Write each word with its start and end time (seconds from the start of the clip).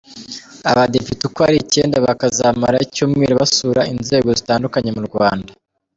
Aba 0.69 0.75
badepite 0.79 1.21
uko 1.29 1.39
ari 1.47 1.57
icyenda 1.63 1.97
bakazamara 2.05 2.83
icyumweru 2.85 3.33
basura 3.41 3.81
inzego 3.93 4.29
zitandukanye 4.39 4.89
mu 4.97 5.01
Rwanda. 5.09 5.51